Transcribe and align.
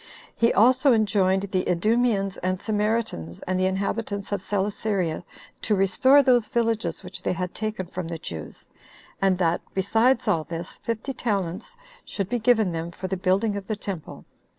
He 0.35 0.51
also 0.51 0.93
enjoined 0.93 1.43
the 1.51 1.63
Idumeans 1.69 2.37
and 2.41 2.59
Samaritans, 2.59 3.43
and 3.43 3.59
the 3.59 3.67
inhabitants 3.67 4.31
of 4.31 4.41
Celesyria, 4.41 5.23
to 5.61 5.75
restore 5.75 6.23
those 6.23 6.47
villages 6.47 7.03
which 7.03 7.21
they 7.21 7.33
had 7.33 7.53
taken 7.53 7.85
from 7.85 8.07
the 8.07 8.17
Jews; 8.17 8.67
and 9.21 9.37
that, 9.37 9.61
besides 9.75 10.27
all 10.27 10.43
this, 10.43 10.79
fifty 10.79 11.13
talents 11.13 11.77
should 12.03 12.29
be 12.29 12.39
given 12.39 12.71
them 12.71 12.89
for 12.89 13.07
the 13.07 13.15
building 13.15 13.55
of 13.55 13.67
the 13.67 13.75
temple. 13.75 14.25